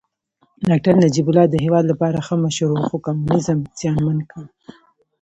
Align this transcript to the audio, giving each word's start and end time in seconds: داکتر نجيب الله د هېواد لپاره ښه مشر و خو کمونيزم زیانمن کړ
داکتر 0.69 0.93
نجيب 1.03 1.27
الله 1.29 1.45
د 1.49 1.55
هېواد 1.65 1.85
لپاره 1.91 2.17
ښه 2.25 2.35
مشر 2.45 2.67
و 2.69 2.75
خو 2.87 2.95
کمونيزم 3.05 3.59
زیانمن 3.79 4.19
کړ 4.31 4.43